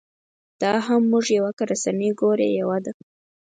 [0.61, 2.91] دا هم موږ یو که رسنۍ ګورې یوه ده.